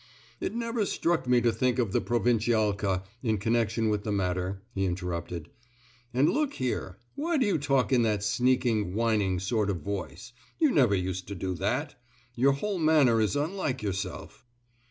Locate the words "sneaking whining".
8.23-9.37